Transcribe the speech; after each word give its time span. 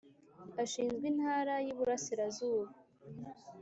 Ashinzwe 0.63 1.05
Intara 1.11 1.53
y 1.65 1.67
Iburasirazuba 1.73 2.71